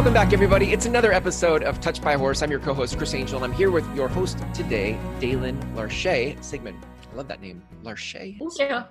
[0.00, 0.72] Welcome back, everybody.
[0.72, 2.40] It's another episode of Touched by Horse.
[2.40, 6.86] I'm your co-host, Chris Angel, and I'm here with your host today, Daelyn Larche Sigmund.
[7.12, 8.38] I love that name, Larche.
[8.38, 8.82] Thank you.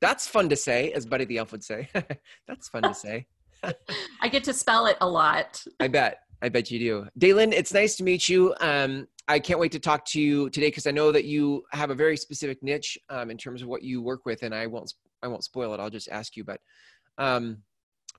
[0.00, 1.86] That's fun to say, as Buddy the Elf would say.
[2.48, 3.26] That's fun to say.
[4.22, 5.62] I get to spell it a lot.
[5.80, 6.20] I bet.
[6.40, 7.06] I bet you do.
[7.18, 8.54] Daelyn, it's nice to meet you.
[8.58, 11.90] Um, I can't wait to talk to you today because I know that you have
[11.90, 14.94] a very specific niche um, in terms of what you work with, and I won't
[15.22, 15.80] I won't spoil it.
[15.80, 16.44] I'll just ask you.
[16.44, 16.58] But
[17.18, 17.58] um,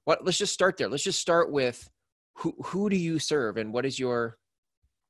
[0.05, 0.23] what?
[0.23, 0.89] Let's just start there.
[0.89, 1.89] Let's just start with
[2.35, 4.37] who who do you serve, and what is your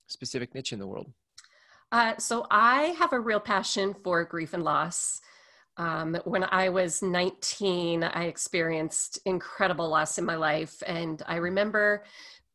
[0.08, 1.12] specific niche in the world?
[1.92, 5.22] Uh, so I have a real passion for grief and loss.
[5.78, 12.04] Um, when I was 19, I experienced incredible loss in my life, and I remember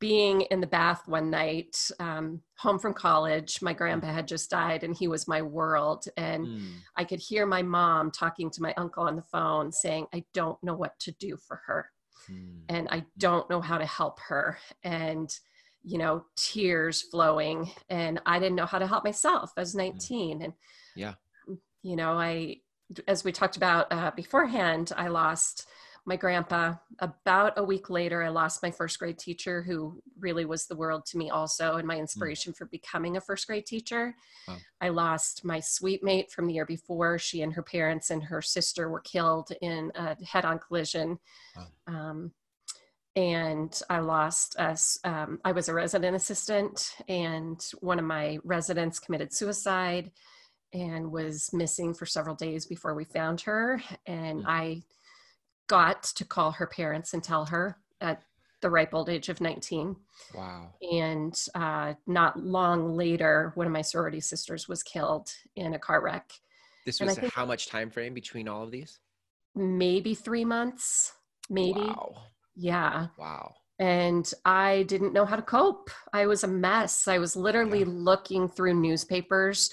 [0.00, 3.60] being in the bath one night, um, home from college.
[3.62, 6.05] My grandpa had just died, and he was my world.
[6.16, 6.72] And mm.
[6.96, 10.62] I could hear my mom talking to my uncle on the phone saying, I don't
[10.62, 11.91] know what to do for her.
[12.30, 12.60] Mm.
[12.68, 14.58] And I don't know how to help her.
[14.82, 15.34] And,
[15.82, 17.70] you know, tears flowing.
[17.88, 19.52] And I didn't know how to help myself.
[19.56, 19.78] I was hmm.
[19.78, 20.40] 19.
[20.40, 20.44] Mm.
[20.44, 20.52] And,
[20.96, 21.14] yeah,
[21.82, 22.56] you know, I,
[23.06, 25.68] as we talked about uh, beforehand, I lost
[26.04, 26.74] my grandpa.
[27.00, 31.05] About a week later, I lost my first grade teacher, who really was the world
[31.06, 32.00] to me, also, and my hmm.
[32.00, 32.56] inspiration mm.
[32.56, 34.14] for becoming a first grade teacher.
[34.46, 34.56] Wow.
[34.80, 37.18] I lost my sweet mate from the year before.
[37.18, 41.18] She and her parents and her sister were killed in a head on collision.
[41.56, 41.66] Wow.
[41.86, 42.33] Um,
[43.16, 44.98] and I lost us.
[45.02, 50.12] Um, I was a resident assistant, and one of my residents committed suicide
[50.72, 53.83] and was missing for several days before we found her.
[54.06, 54.46] And mm.
[54.46, 54.83] I
[55.69, 58.22] got to call her parents and tell her at
[58.61, 59.97] the ripe old age of 19.
[60.34, 60.72] Wow.
[60.83, 66.02] And uh, not long later, one of my sorority sisters was killed in a car
[66.02, 66.33] wreck.
[66.84, 68.98] This was how much time frame between all of these?
[69.55, 71.12] Maybe three months,
[71.50, 71.80] maybe.
[71.80, 72.14] Wow.
[72.56, 73.08] Yeah.
[73.19, 73.55] Wow.
[73.78, 75.90] And I didn't know how to cope.
[76.12, 77.06] I was a mess.
[77.06, 77.86] I was literally yeah.
[77.89, 79.70] looking through newspapers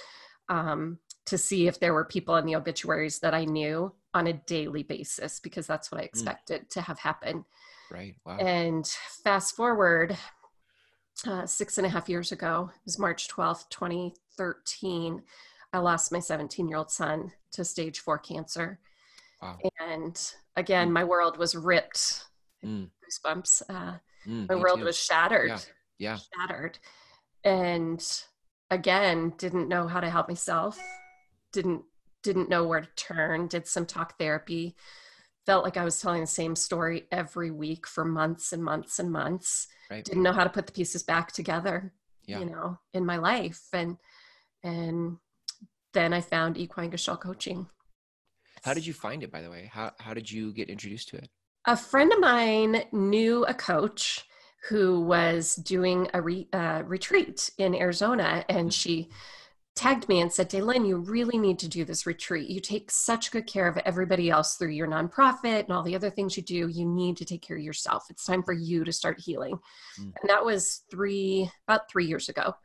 [0.49, 4.33] um, to see if there were people in the obituaries that I knew on a
[4.33, 6.07] daily basis because that's what I mm.
[6.07, 6.69] expected mm.
[6.69, 7.45] to have happen.
[7.91, 8.15] Right.
[8.25, 8.37] Wow.
[8.37, 8.87] And
[9.23, 10.17] fast forward
[11.27, 15.21] uh, six and a half years ago, it was March 12th, 2013.
[15.73, 18.79] I lost my 17 year old son to stage four cancer.
[19.41, 19.57] Wow.
[19.81, 20.93] And again, mm.
[20.93, 22.23] my world was ripped.
[22.65, 22.89] Mm.
[23.03, 23.63] Goosebumps.
[23.69, 24.85] Uh, mm, my world too.
[24.85, 25.49] was shattered.
[25.49, 25.59] Yeah.
[25.99, 26.17] yeah.
[26.33, 26.79] Shattered.
[27.43, 28.03] And
[28.71, 30.79] again, didn't know how to help myself.
[31.51, 31.83] Didn't
[32.25, 34.75] didn't know where to turn, did some talk therapy,
[35.45, 39.11] felt like I was telling the same story every week for months and months and
[39.11, 39.67] months.
[39.91, 40.03] Right.
[40.03, 41.93] Didn't know how to put the pieces back together,
[42.25, 42.39] yeah.
[42.39, 43.61] you know, in my life.
[43.71, 43.97] And
[44.63, 45.17] and
[45.93, 47.67] then I found equine gestalt coaching.
[48.63, 49.69] How did you find it, by the way?
[49.71, 51.29] How how did you get introduced to it?
[51.67, 54.25] A friend of mine knew a coach
[54.69, 59.09] who was doing a re, uh, retreat in Arizona, and she
[59.75, 62.49] tagged me and said, Daelyn, you really need to do this retreat.
[62.49, 66.09] You take such good care of everybody else through your nonprofit and all the other
[66.09, 66.69] things you do.
[66.69, 68.05] You need to take care of yourself.
[68.09, 69.59] It's time for you to start healing.
[69.99, 70.13] Mm.
[70.21, 72.55] And that was three, about three years ago.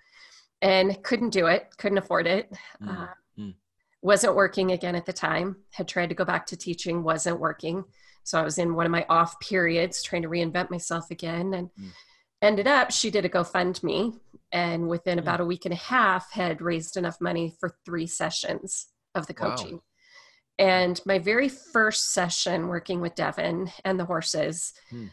[0.62, 2.53] And couldn't do it, couldn't afford it.
[2.81, 3.03] Mm.
[3.03, 3.06] Uh,
[3.38, 3.54] mm.
[4.03, 5.56] Wasn't working again at the time.
[5.72, 7.82] Had tried to go back to teaching, wasn't working.
[8.22, 11.54] So I was in one of my off periods trying to reinvent myself again.
[11.54, 11.88] And mm.
[12.41, 14.16] ended up, she did a GoFundMe
[14.52, 15.22] and within hmm.
[15.22, 19.34] about a week and a half had raised enough money for three sessions of the
[19.34, 19.82] coaching wow.
[20.58, 25.06] and my very first session working with devin and the horses hmm.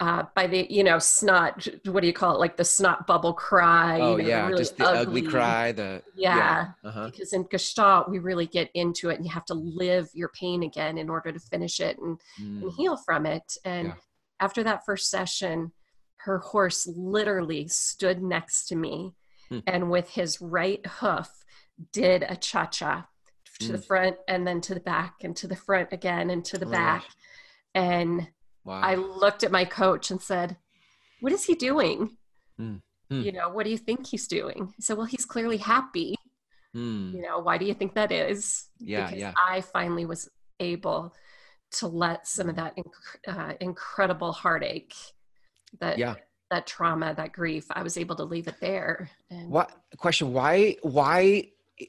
[0.00, 3.32] uh, by the you know snot what do you call it like the snot bubble
[3.32, 6.88] cry oh you know, yeah really just the ugly, ugly cry the yeah, yeah.
[6.88, 7.06] Uh-huh.
[7.06, 10.64] because in gestalt we really get into it and you have to live your pain
[10.64, 12.68] again in order to finish it and, and hmm.
[12.70, 13.94] heal from it and yeah.
[14.40, 15.70] after that first session
[16.24, 19.14] her horse literally stood next to me
[19.50, 19.58] hmm.
[19.66, 21.30] and with his right hoof
[21.92, 23.06] did a cha cha
[23.60, 23.84] to the hmm.
[23.84, 27.04] front and then to the back and to the front again and to the back.
[27.74, 28.28] And
[28.64, 28.80] wow.
[28.80, 30.56] I looked at my coach and said,
[31.20, 32.16] What is he doing?
[32.58, 32.76] Hmm.
[33.10, 34.72] You know, what do you think he's doing?
[34.76, 36.16] He said, Well, he's clearly happy.
[36.72, 37.12] Hmm.
[37.14, 38.68] You know, why do you think that is?
[38.78, 39.32] Yeah, because yeah.
[39.36, 40.28] I finally was
[40.58, 41.14] able
[41.72, 44.94] to let some of that inc- uh, incredible heartache
[45.80, 46.14] that yeah.
[46.50, 50.76] that trauma that grief i was able to leave it there and what question why
[50.82, 51.44] why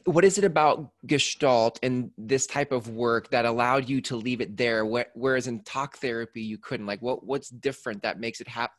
[0.06, 4.42] what is it about gestalt and this type of work that allowed you to leave
[4.42, 6.86] it there whereas in talk therapy you couldn't?
[6.86, 8.74] Like what what's different that makes it hap-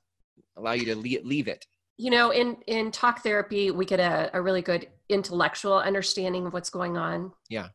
[0.57, 1.65] allow you to leave, leave it?
[1.97, 6.53] You know in in talk therapy we get a, a really good intellectual understanding of
[6.53, 7.33] what's going on.
[7.49, 7.69] Yeah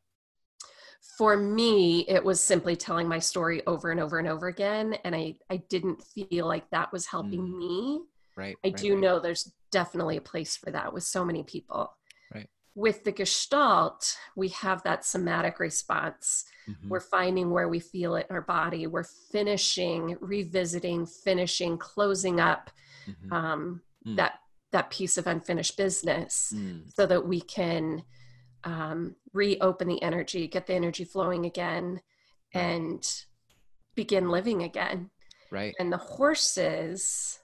[1.17, 4.93] for me, it was simply telling my story over and over and over again.
[5.03, 7.57] And I, I didn't feel like that was helping Mm.
[7.57, 7.99] me.
[8.37, 8.55] Right.
[8.63, 9.01] I right, do right.
[9.01, 11.91] know there's definitely a place for that with so many people.
[12.33, 12.47] Right.
[12.75, 16.45] With the Gestalt, we have that somatic response.
[16.69, 16.87] Mhm.
[16.89, 18.87] We're finding where we feel it in our body.
[18.87, 22.69] We're finishing, revisiting, finishing, closing up
[23.07, 23.31] Mhm.
[23.31, 24.15] um, Mm.
[24.17, 24.39] that
[24.71, 26.89] that piece of unfinished business Mm.
[26.93, 28.05] so that we can
[28.63, 32.01] um, reopen the energy, get the energy flowing again,
[32.53, 32.61] Right.
[32.61, 33.23] and
[33.95, 35.09] begin living again.
[35.51, 35.73] Right.
[35.79, 37.39] And the horses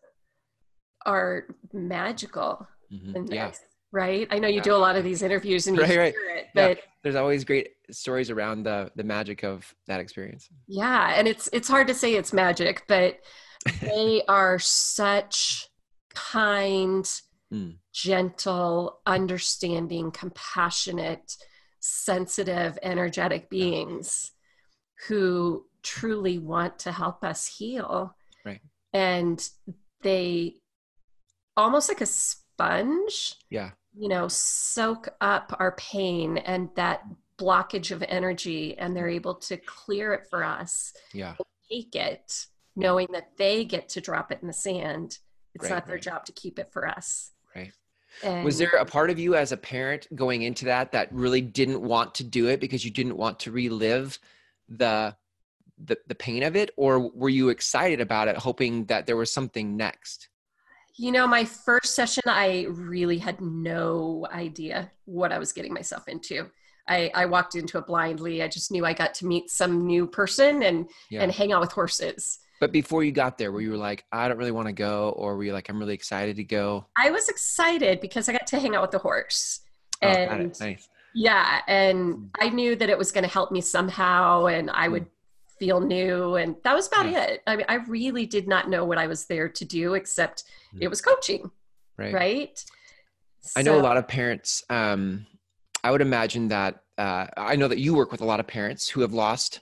[1.06, 3.16] are magical Mhm.
[3.16, 3.52] in Yeah.
[3.92, 4.28] right?
[4.32, 4.62] I know you Yeah.
[4.64, 6.14] do a lot of these interviews and you Right, right.
[6.14, 6.68] hear it, Yeah.
[6.70, 10.50] but There's always great stories around the the magic of that experience.
[10.68, 13.20] yeah, and it's it's hard to say it's magic, but
[13.82, 15.70] they are such
[16.10, 17.10] kind,
[17.54, 17.78] Mm.
[17.94, 21.38] gentle, understanding, compassionate,
[21.80, 24.32] sensitive, energetic beings
[25.08, 28.16] who truly want to help us heal.
[28.44, 28.60] Right.
[28.92, 29.48] And
[30.02, 30.56] they
[31.56, 33.72] almost like a sponge, Yeah.
[33.94, 37.04] you know, soak up our pain and that
[37.38, 41.36] blockage of energy, and they're able to clear it for us Yeah.
[41.70, 45.20] take it knowing that they get to drop it in the sand.
[45.56, 46.04] It's Right, not their right.
[46.04, 47.32] job to keep it for us.
[47.58, 47.74] Right.
[48.24, 51.42] And Was there a part of you as a parent going into that that really
[51.42, 54.18] didn't want to do it because you didn't want to relive
[54.70, 55.16] the
[55.80, 59.32] the, the pain of it or were you excited about it hoping that there was
[59.32, 60.28] something next
[60.98, 66.08] you know, my first session, I really had no idea what I was getting myself
[66.08, 66.50] into.
[66.88, 68.42] I, I walked into it blindly.
[68.42, 71.62] I just knew I got to meet some new person and yeah and hang out
[71.62, 72.40] with horses.
[72.60, 75.10] But before you got there were you were like i don't really want to go
[75.18, 78.48] or were you like i'm really excited to go I was excited because I got
[78.48, 79.60] to hang out with the horse.
[80.02, 81.64] oh, And nice Yeah, Mm.
[81.68, 85.06] and I knew that it was going to help me somehow, and I would
[85.60, 87.22] feel new, and that was about Yeah.
[87.24, 87.44] it.
[87.48, 90.44] I mean, I really did not know what I was there to do, except
[90.74, 90.84] Mm.
[90.84, 91.52] it was coaching,
[91.98, 92.66] right, right?
[93.56, 95.26] i know a lot of parents um
[95.84, 98.90] i would imagine that uh, i know that you work with a lot of parents
[98.90, 99.62] who have lost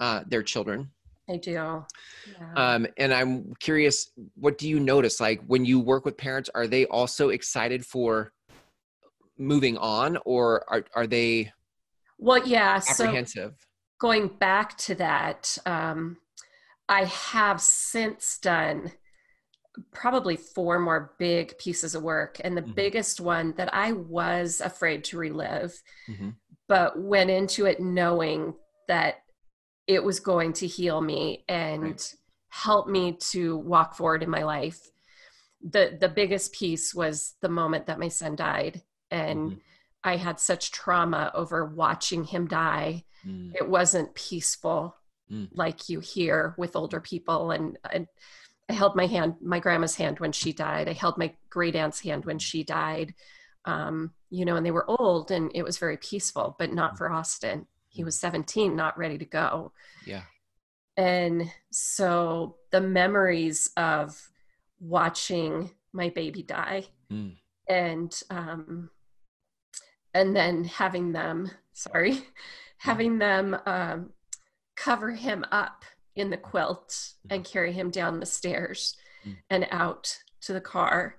[0.00, 0.90] uh, their children
[1.28, 1.52] I do.
[1.52, 1.84] Yeah.
[2.56, 5.20] Um, and I'm curious, what do you notice?
[5.20, 8.32] Like when you work with parents, are they also excited for
[9.38, 11.52] moving on or are, are they
[12.18, 12.78] well, yeah.
[12.78, 13.54] So apprehensive?
[14.00, 16.16] going back to that, um,
[16.88, 18.92] I have since done
[19.92, 22.74] probably four more big pieces of work, and the Mhm.
[22.74, 25.74] biggest one that I was afraid to relive.
[26.08, 26.36] Mhm.
[26.68, 28.52] but went into it knowing
[28.88, 29.16] that
[29.86, 32.14] it was going to heal me and Right.
[32.48, 34.90] help me to walk forward in my life.
[35.62, 39.60] The the biggest piece was the moment that my son died and Mhm.
[40.04, 43.04] I had such trauma over watching him die.
[43.24, 44.96] Mm, It wasn't peaceful
[45.30, 45.48] Mm.
[45.52, 48.06] like you hear with older people and, and
[48.68, 50.88] I held my hand, my grandma's hand when she died.
[50.88, 53.14] I held my great aunt's hand when she died.
[53.64, 57.10] Um, you know, and they were old and it was very peaceful, but not for
[57.10, 57.66] Austin.
[57.96, 59.72] He was 17, not ready to go.
[60.04, 60.22] Yeah.
[60.98, 64.20] And so the memories of
[64.78, 67.36] watching my baby die Mm.
[67.68, 68.90] and um
[70.12, 72.18] and then having them sorry
[72.78, 74.10] having them um
[74.76, 75.84] cover him up
[76.16, 79.36] in the quilt and carry him down the stairs Mm.
[79.50, 81.16] and out to the car.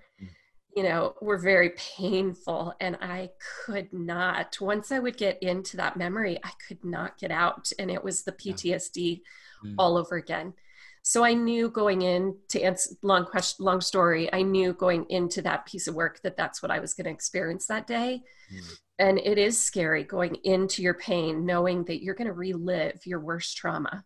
[0.77, 3.29] You know were very painful and i
[3.65, 7.89] could not once i would get into that memory i could not get out and
[7.89, 8.53] it was the Yeah.
[8.53, 9.21] ptsd
[9.65, 9.73] Mm.
[9.79, 10.53] all over again
[11.01, 15.41] so i knew going in to answer long question long story i knew going into
[15.41, 18.21] that piece of work that that's what i was going to experience that day
[18.53, 18.71] Mm.
[18.99, 23.19] and it is scary going into your pain knowing that you're going to relive your
[23.29, 24.03] worst trauma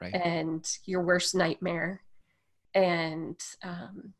[0.00, 0.14] Right.
[0.14, 2.02] and your worst nightmare
[2.74, 4.14] and um,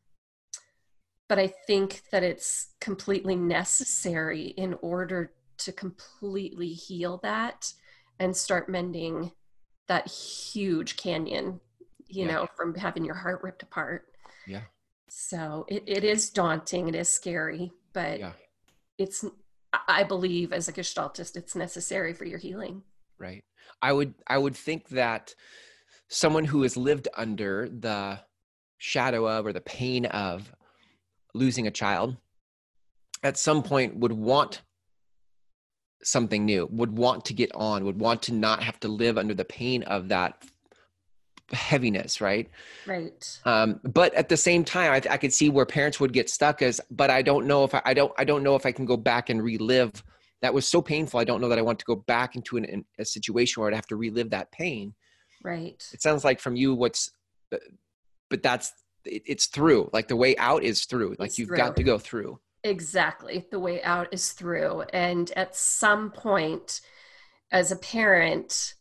[1.29, 7.73] but i think that it's completely necessary in order to completely heal that
[8.19, 9.31] and start mending
[9.89, 11.61] that huge canyon
[12.09, 12.33] you Yeah.
[12.33, 14.07] know from having your heart ripped apart
[14.47, 14.63] Yeah.
[15.09, 18.33] so it, it is daunting it is scary but Yeah.
[18.99, 19.25] it's
[19.89, 22.83] i believe as a gestaltist it's necessary for your healing
[23.17, 23.45] Right.
[23.81, 25.35] I would I would think that
[26.09, 28.21] someone who has lived under the
[28.79, 30.53] shadow of or the pain of
[31.35, 32.17] losing a child
[33.23, 34.63] at some point would want
[36.03, 39.35] something new, would want to get on, would want to not have to live under
[39.35, 40.45] the pain of that
[41.53, 42.49] heaviness, right?
[42.87, 46.29] right Um, but at the same time, I, I could see where parents would get
[46.29, 48.73] stuck as, but I don't know if I, I don't, I don't know if I
[48.73, 49.93] can go back and relive
[50.43, 51.19] that was so painful.
[51.19, 53.71] I don't know that I want to go back into an, an, a situation where
[53.71, 54.95] I'd have to relive that pain.
[55.43, 55.83] Right.
[55.93, 57.13] It sounds like from you, what's,
[57.51, 57.57] uh,
[58.29, 58.71] but that's,
[59.05, 59.91] it, it's through.
[59.93, 61.17] Like the way out is through.
[61.19, 61.57] Like It's you've through.
[61.57, 62.39] got to go through.
[62.63, 63.47] Exactly.
[63.51, 64.83] The way out is through.
[64.93, 66.81] And at some point,
[67.53, 68.75] as a parent,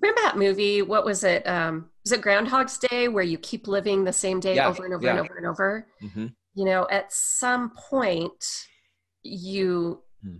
[0.00, 0.80] remember that movie?
[0.82, 1.46] What was it?
[1.46, 4.94] Um, was it Groundhog's Day where you keep living the same day Yeah, over and
[4.94, 5.10] over yeah.
[5.10, 5.86] and over and over?
[6.00, 8.44] hmm You know, at some point,
[9.22, 10.36] you, Hmm.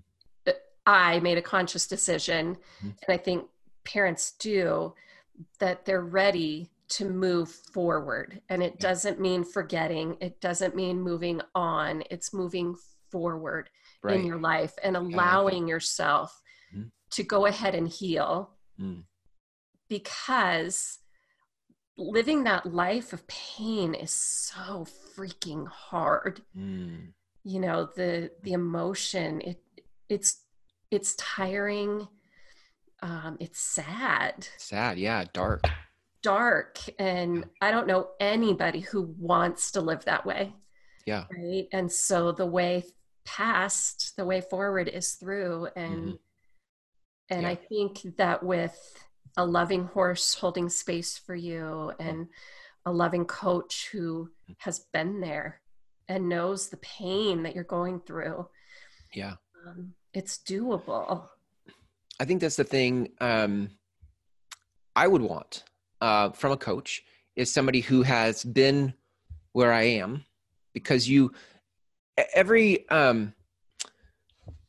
[0.87, 2.97] I made a conscious decision, Mhm.
[3.07, 3.47] and I think
[3.85, 4.95] parents do,
[5.59, 8.41] that they're ready to move forward.
[8.49, 8.89] And it Yeah.
[8.89, 12.77] doesn't mean forgetting, it doesn't mean moving on, it's moving
[13.11, 13.71] forward
[14.03, 14.19] Right.
[14.21, 16.41] in your life and allowing yourself
[16.75, 16.91] Mhm.
[17.11, 19.05] to go ahead and heal Mm.
[19.89, 21.01] because
[21.97, 27.13] living that life of pain is so freaking hard Mm.
[27.43, 29.63] you know the the emotion it
[30.09, 30.47] it's
[30.91, 32.09] it's tiring
[33.03, 34.99] um it's sad Sad.
[34.99, 35.25] Yeah.
[35.33, 35.65] Dark.
[36.23, 40.53] Dark and i don't know anybody who wants to live that way.
[41.07, 41.25] Yeah.
[41.35, 41.67] right?
[41.73, 42.85] And so the way
[43.25, 46.19] past the way forward is through and Mhm.
[47.31, 49.05] and i think that with
[49.37, 52.29] a loving horse holding space for you and
[52.87, 55.61] a loving coach who has been there
[56.09, 58.49] and knows the pain that you're going through
[59.15, 59.37] Yeah.
[59.67, 61.29] um, it's doable.
[62.19, 63.71] I think that's the thing um,
[64.97, 65.65] I would want
[66.01, 67.03] uh, from a coach
[67.37, 68.95] is somebody who has been
[69.53, 70.25] where I am
[70.75, 71.33] because you
[72.35, 73.33] every um,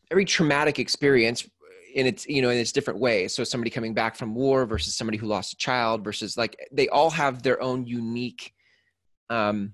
[0.09, 1.47] every traumatic experience
[1.93, 4.95] in its you know in its different ways so somebody coming back from war versus
[4.95, 8.53] somebody who lost a child versus like they all have their own unique
[9.29, 9.73] um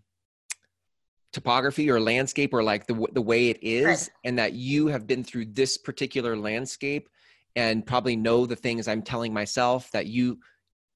[1.31, 4.09] topography or landscape or like the the way it is Right.
[4.23, 7.07] and that you have been through this particular landscape
[7.55, 10.39] and probably know the things I'm telling myself that you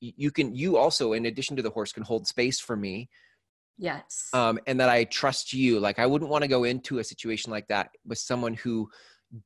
[0.01, 3.07] you can you also in addition to the horse can hold space for me
[3.77, 5.79] yes um, and that I trust you.
[5.79, 8.89] Like I wouldn't want to go into a situation like that with someone who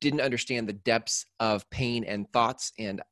[0.00, 3.02] didn't understand the depths of pain and thoughts and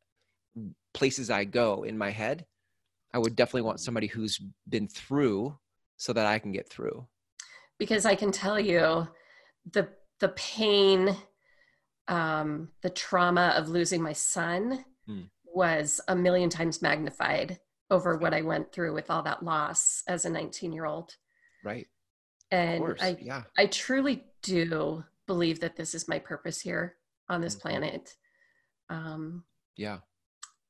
[0.93, 2.47] places I go in my head.
[3.13, 5.57] I would definitely want somebody who's been through
[5.97, 7.07] so that I can get through.
[7.79, 9.07] because i can tell you
[9.73, 9.89] the
[10.21, 11.17] the pain
[12.09, 15.23] um the trauma of losing my son Hmm.
[15.55, 17.59] Was a million times magnified
[17.91, 21.17] over what i went through with all that loss as a 19 year old
[21.63, 21.87] Right.
[22.51, 23.45] and i yeah.
[23.57, 26.97] i truly do believe that this is my purpose here
[27.29, 27.61] on this Mhm.
[27.61, 28.17] planet
[28.91, 29.45] um
[29.77, 29.99] Yeah.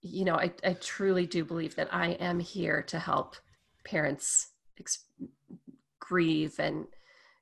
[0.03, 3.37] you know I, I truly do believe that i am here to help
[3.85, 4.49] parents
[4.79, 5.05] ex-
[5.99, 6.87] grieve and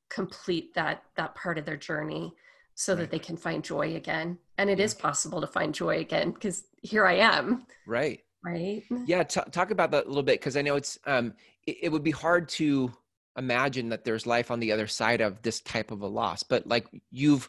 [0.09, 2.35] complete that that part of their journey
[2.75, 6.31] so that they can find joy again and it is possible to find joy again
[6.31, 8.21] because here i am Right.
[8.45, 9.23] right Yeah.
[9.25, 10.41] T- talk about that a little bit.
[10.41, 11.35] Cause I know it's, um,
[11.67, 12.93] it, it would be hard to
[13.37, 16.67] imagine that there's life on the other side of this type of a loss, but
[16.67, 17.49] like you've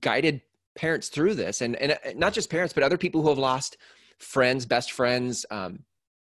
[0.00, 0.42] guided
[0.76, 3.76] parents through this and, and uh, not just parents, but other people who have lost
[4.18, 5.80] friends, best friends, um,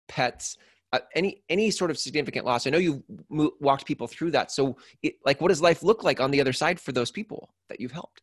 [0.08, 0.56] pets,
[0.94, 2.66] uh, any, any sort of significant loss.
[2.66, 4.52] I know you've mo- walked people through that.
[4.52, 7.40] So it, like, what does life look like on the other side for those people
[7.68, 8.20] that you've helped?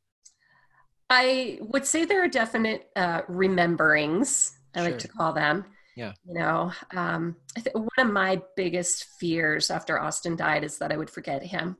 [1.09, 5.65] i would say there are definite uh, rememberings i like to call them
[5.97, 6.13] Yeah.
[6.25, 10.89] you know um, I th- one of my biggest fears after austin died is that
[10.93, 11.77] i would forget him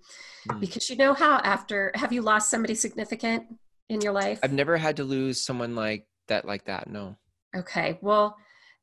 [0.49, 0.59] Mm.
[0.59, 3.43] because you know how after have you lost somebody significant
[3.89, 6.89] in your life I've never had to lose someone like that, like that.
[6.89, 7.15] No.
[7.55, 8.35] okay well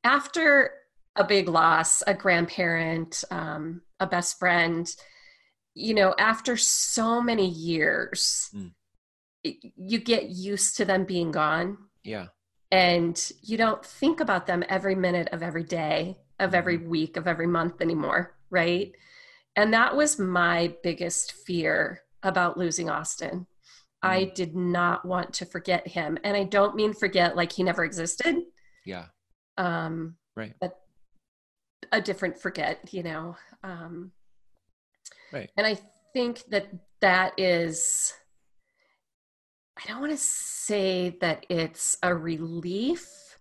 [0.04, 0.70] after
[1.18, 4.94] a big loss a grandparent um, a best friend
[5.74, 8.72] you know after so many years Mm.
[9.76, 12.26] you get used to them being gone Yeah.
[12.70, 17.26] and you don't think about them every minute of every day of every week of
[17.26, 18.92] every month anymore right
[19.56, 23.46] and that was my biggest fear about losing austin
[24.02, 27.84] i did not want to forget him and i don't mean forget like he never
[27.84, 28.36] existed
[28.84, 29.06] Yeah.
[29.56, 30.54] um Right.
[30.60, 30.78] but
[31.92, 34.12] a different forget you know um
[35.32, 35.50] Right.
[35.56, 35.78] and i
[36.12, 36.68] think that
[37.00, 38.14] that is
[39.78, 43.38] i don't want to say that it's a relief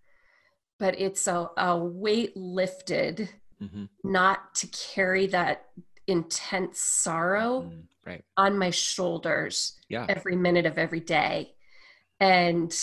[0.79, 5.65] but it's a, a weight lifted hmm not to carry that
[6.05, 8.23] intense sorrow Mm, right.
[8.37, 10.05] on my shoulders Yeah.
[10.07, 11.55] every minute of every day.
[12.21, 12.73] And,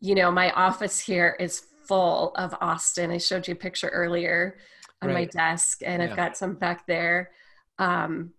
[0.00, 3.10] you know, my office here is full of Austin.
[3.10, 4.56] I showed you a picture earlier
[5.02, 6.10] on my desk, and Yeah.
[6.10, 7.30] I've got some back there.
[7.78, 8.32] Um,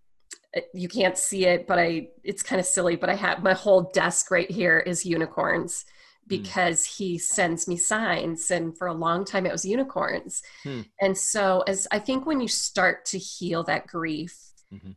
[0.73, 3.91] you can't see it, but I, it's kind of silly, but I have my whole
[3.93, 5.85] desk right here is unicorns
[6.23, 6.27] hmm.
[6.29, 6.97] because mm.
[6.97, 8.49] he sends me signs.
[8.49, 10.41] And for a long time, it was unicorns.
[10.63, 10.81] Hmm.
[11.01, 14.35] And so, as I think when you start to heal that grief
[14.73, 14.91] mm-hmm.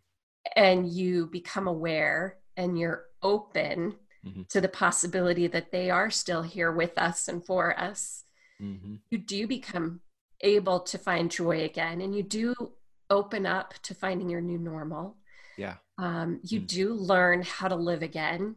[0.57, 4.43] and you become aware and you're open mm-hmm.
[4.49, 8.25] to the possibility that they are still here with us and for us,
[8.61, 8.97] mm-hmm.
[9.11, 10.01] you do become
[10.41, 12.01] able to find joy again.
[12.01, 12.55] And you do
[13.09, 15.17] open up to finding your new normal.
[15.57, 15.75] Yeah.
[15.99, 16.67] Um, you mm.
[16.67, 18.57] do learn how to live again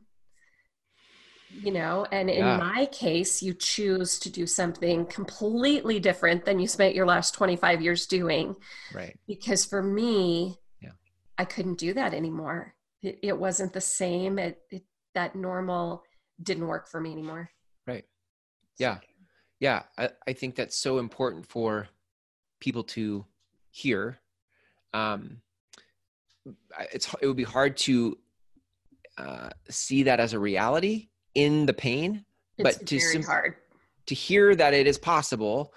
[1.62, 2.58] you know and in yeah.
[2.58, 7.82] my case you choose to do something completely different than you spent your last 25
[7.82, 8.56] years doing.
[8.94, 9.18] Right.
[9.28, 10.92] Because for me yeah.
[11.38, 12.74] I couldn't do that anymore.
[13.02, 14.40] It, it wasn't the same.
[14.40, 16.04] It, it, that normal
[16.42, 17.50] didn't work for me anymore.
[17.86, 18.06] Right.
[18.78, 18.98] Yeah
[19.64, 21.88] yeah I, I think that's so important for
[22.60, 23.26] people to
[23.72, 24.20] hear
[24.94, 25.42] um
[26.94, 28.18] it's it would be hard to
[29.18, 32.26] uh, see that as a reality in the pain,
[32.58, 33.56] it's but to sim- hard
[34.06, 35.74] to hear that it is possible.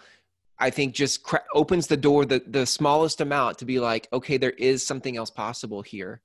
[0.58, 4.36] I think just cra- opens the door the the smallest amount to be like, okay,
[4.36, 6.22] there is something else possible here.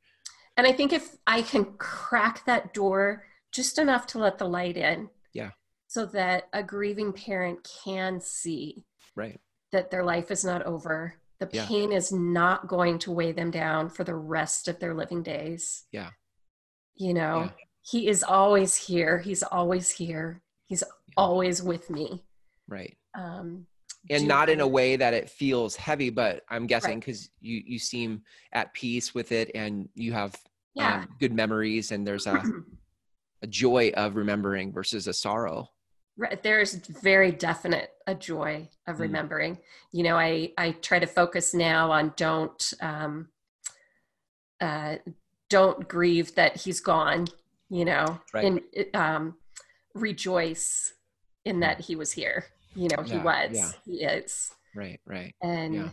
[0.58, 4.78] And I think if I can crack that door just enough to let the light
[4.78, 5.52] in, yeah,
[5.92, 9.38] so that a grieving parent can see, right,
[9.74, 11.66] that their life is not over, the yeah.
[11.66, 15.84] pain is not going to weigh them down for the rest of their living days.
[15.92, 16.12] Yeah.
[16.96, 17.50] You know, yeah.
[17.82, 19.18] he is always here.
[19.18, 20.42] He's always here.
[20.68, 21.14] He's yeah.
[21.18, 22.24] always with me.
[22.70, 22.96] Right.
[23.14, 23.68] Um,
[24.10, 27.50] and not in a way that it feels heavy, but I'm guessing because right.
[27.50, 28.22] you you seem
[28.54, 30.34] at peace with it and you have
[30.74, 31.02] yeah.
[31.02, 32.42] um, good memories and there's a
[33.42, 35.68] a joy of remembering versus a sorrow
[36.44, 39.02] there's very definite a joy of mm.
[39.02, 39.56] remembering.
[39.56, 39.60] Mm.
[39.94, 43.30] You know, I I try to focus now on don't um,
[44.60, 44.96] uh,
[45.50, 47.28] don't grieve that he's gone.
[47.70, 48.46] You know, right.
[48.46, 48.62] and
[48.94, 49.36] um,
[49.94, 50.94] rejoice
[51.46, 52.46] in that he was here.
[52.76, 53.50] You know, he yeah, was.
[53.54, 53.72] Yeah.
[53.86, 54.52] He is.
[54.76, 55.00] Right.
[55.06, 55.34] Right.
[55.42, 55.90] And yeah.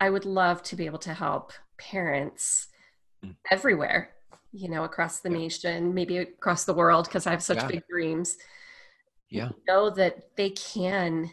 [0.00, 2.68] I would love to be able to help parents
[3.24, 3.34] mm.
[3.50, 4.10] everywhere.
[4.52, 8.38] You know, across the nation, maybe across the world, because I have such big dreams
[9.30, 11.30] yeah know that they can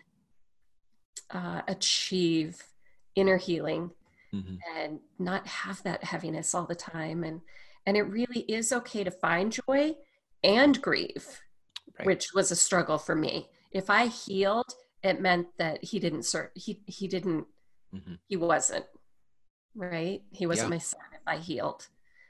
[1.32, 2.62] uh, achieve
[3.15, 3.91] inner healing
[4.34, 4.56] mm-hmm.
[4.77, 7.41] and not have that heaviness all the time and
[7.86, 9.93] and it really is okay to find joy
[10.43, 11.41] and grieve
[11.99, 12.08] right.
[12.08, 16.49] which was a struggle for me if i healed it meant that he didn't serve
[16.56, 17.45] he he didn't
[17.93, 18.15] mm-hmm.
[18.27, 18.86] he wasn't
[19.75, 20.75] right he wasn't yeah.
[20.75, 21.88] my son if i healed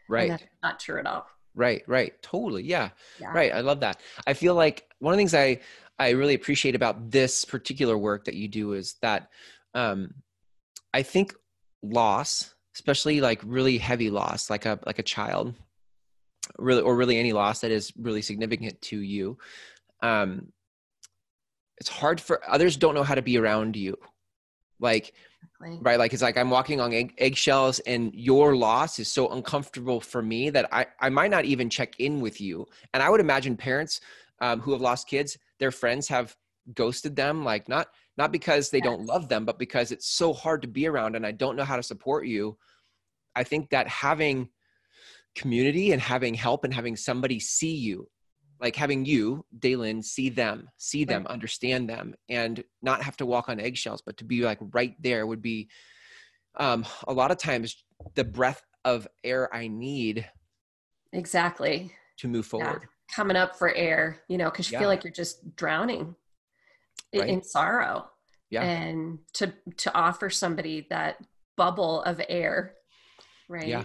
[0.09, 2.13] right that's not true at all Right, right.
[2.21, 2.63] Totally.
[2.63, 2.89] Yeah.
[3.19, 3.31] yeah.
[3.31, 3.53] Right.
[3.53, 3.99] I love that.
[4.25, 5.59] I feel like one of the things I
[5.99, 9.29] I really appreciate about this particular work that you do is that
[9.73, 10.13] um
[10.93, 11.35] I think
[11.81, 15.53] loss, especially like really heavy loss, like a like a child,
[16.57, 19.37] really or really any loss that is really significant to you.
[20.01, 20.51] Um
[21.77, 23.97] it's hard for others don't know how to be around you.
[24.79, 25.79] Like Exactly.
[25.81, 25.99] Right.
[25.99, 30.21] Like it's like I'm walking on egg, eggshells and your loss is so uncomfortable for
[30.21, 32.65] me that I, I might not even check in with you.
[32.93, 34.01] And I would imagine parents
[34.39, 36.35] um, who have lost kids, their friends have
[36.73, 38.85] ghosted them, like not not because they yes.
[38.85, 41.63] don't love them, but because it's so hard to be around and I don't know
[41.63, 42.57] how to support you.
[43.35, 44.49] I think that having
[45.35, 48.07] community and having help and having somebody see you
[48.63, 53.49] like having you, Daelyn, see them, see them, understand them, and not have to walk
[53.49, 55.69] on eggshells, but to be like right there would be
[56.55, 57.83] um, a lot of times
[58.15, 60.25] the breath of air I need.
[61.11, 61.91] Exactly.
[62.19, 62.83] To move forward.
[62.83, 63.13] Yeah.
[63.13, 64.79] Coming up for air, you know, because you yeah.
[64.79, 66.15] feel like you're just drowning
[67.13, 67.27] right.
[67.27, 68.09] in sorrow.
[68.49, 68.63] Yeah.
[68.63, 71.17] And to to offer somebody that
[71.57, 72.75] bubble of air,
[73.49, 73.67] right?
[73.67, 73.83] Yeah.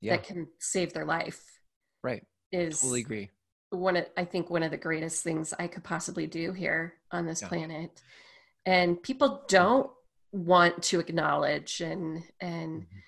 [0.00, 0.16] yeah.
[0.16, 1.42] That can save their life.
[2.04, 2.24] Right.
[2.52, 3.30] Is totally agree
[3.72, 7.26] one of i think one of the greatest things i could possibly do here on
[7.26, 7.48] this yeah.
[7.48, 8.02] planet.
[8.64, 9.90] And people don't
[10.30, 12.98] want to acknowledge and and mm-hmm.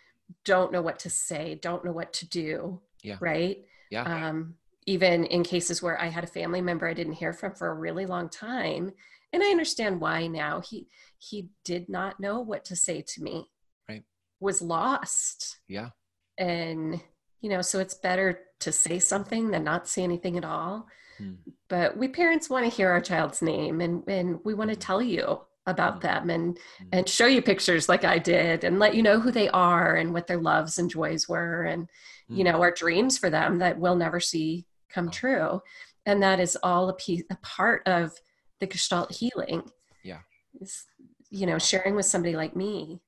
[0.45, 3.17] don't know what to say don't know what to do yeah.
[3.21, 3.59] right?
[3.91, 4.29] Yeah.
[4.29, 7.69] Um even in cases where i had a family member i didn't hear from for
[7.69, 8.93] a really long time
[9.33, 10.87] and i understand why now he
[11.19, 13.49] he did not know what to say to me.
[13.89, 14.03] Right.
[14.41, 15.59] Was lost.
[15.69, 15.91] Yeah.
[16.39, 17.01] And
[17.41, 20.87] you know so it's better to say something than not say anything at all
[21.19, 21.35] hmm.
[21.69, 24.81] but we parents want to hear our child's name and and we want to hmm.
[24.81, 26.01] tell you about hmm.
[26.01, 26.85] them and hmm.
[26.93, 30.13] and show you pictures like I did and let you know who they are and
[30.13, 31.89] what their loves and joys were and
[32.29, 32.45] you hmm.
[32.45, 35.61] know our dreams for them that we'll never see come true
[36.07, 38.13] and that is all a piece a part of
[38.61, 39.63] the gestalt healing
[40.03, 40.21] yeah
[40.61, 40.85] is
[41.31, 43.01] you know sharing with somebody like me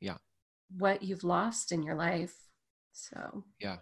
[0.00, 0.16] yeah
[0.78, 2.34] what you've lost in your life
[2.94, 3.78] So, yeah.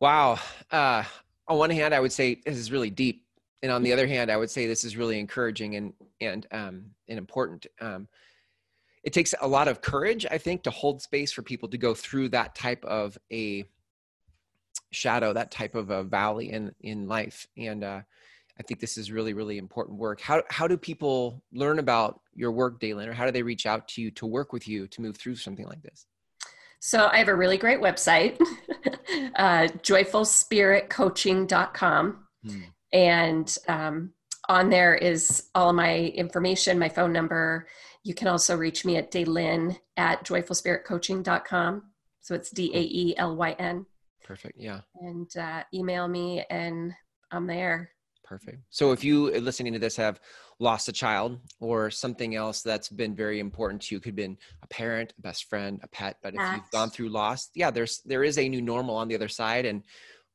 [0.00, 0.38] Wow.
[0.70, 1.04] Uh,
[1.46, 3.26] on one hand, I would say this is really deep.
[3.62, 6.86] And on the other hand, I would say this is really encouraging and, and, um,
[7.08, 7.66] and important.
[7.80, 8.08] Um,
[9.04, 11.94] it takes a lot of courage, I think, to hold space for people to go
[11.94, 13.64] through that type of a
[14.90, 17.46] shadow, that type of a valley in, in life.
[17.56, 18.00] And, uh,
[18.58, 20.20] I think this is really, really important work.
[20.20, 23.88] How, how do people learn about your work, Daelyn, or how do they reach out
[23.88, 26.06] to you to work with you to move through something like this?
[26.80, 28.40] So I have a really great website,
[29.36, 32.26] uh, joyfulspiritcoaching.com.
[32.44, 32.60] Hmm.
[32.92, 34.12] And um,
[34.48, 37.68] on there is all my information, my phone number.
[38.02, 41.82] You can also reach me at daelyn at joyfulspiritcoaching.com.
[42.20, 43.84] So it's D A E L Y N.
[44.24, 44.58] Perfect.
[44.58, 44.80] Yeah.
[45.00, 46.94] And uh, email me, and
[47.30, 47.90] I'm there.
[48.30, 48.58] Perfect.
[48.70, 50.20] So if you uh, listening to this have
[50.60, 54.38] lost a child or something else that's been very important to you, could have been
[54.62, 58.02] a parent, a best friend, a pet, but if you've gone through loss, yeah, there's
[58.04, 59.82] there is a new normal on the other side, and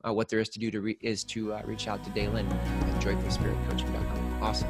[0.06, 2.52] uh, what there is to do to re- is to uh, reach out to Daelyn
[2.52, 4.44] at joyfulspiritcoaching.com.
[4.44, 4.68] Awesome.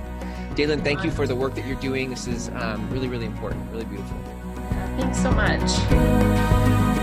[0.53, 2.11] Daelyn, thank you for the work that you're doing.
[2.11, 4.17] This is um, really, really important, really beautiful.
[4.97, 6.94] Thanks so much.